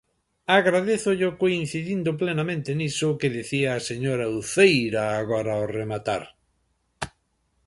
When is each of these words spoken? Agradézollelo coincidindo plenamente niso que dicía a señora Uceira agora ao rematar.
Agradézollelo 0.59 1.29
coincidindo 1.43 2.09
plenamente 2.21 2.69
niso 2.79 3.09
que 3.19 3.33
dicía 3.37 3.69
a 3.73 3.85
señora 3.89 4.25
Uceira 4.41 5.03
agora 5.21 5.51
ao 5.55 5.65
rematar. 5.79 6.23